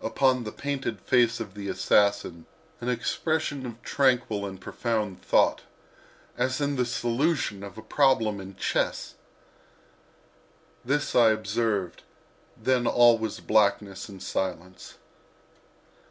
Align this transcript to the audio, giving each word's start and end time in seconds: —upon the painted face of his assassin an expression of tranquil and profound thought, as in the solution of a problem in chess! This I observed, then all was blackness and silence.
—upon 0.00 0.44
the 0.44 0.50
painted 0.50 0.98
face 0.98 1.40
of 1.40 1.56
his 1.56 1.76
assassin 1.76 2.46
an 2.80 2.88
expression 2.88 3.66
of 3.66 3.82
tranquil 3.82 4.46
and 4.46 4.58
profound 4.58 5.20
thought, 5.20 5.60
as 6.38 6.58
in 6.58 6.76
the 6.76 6.86
solution 6.86 7.62
of 7.62 7.76
a 7.76 7.82
problem 7.82 8.40
in 8.40 8.56
chess! 8.56 9.12
This 10.86 11.14
I 11.14 11.32
observed, 11.32 12.02
then 12.56 12.86
all 12.86 13.18
was 13.18 13.40
blackness 13.40 14.08
and 14.08 14.22
silence. 14.22 14.94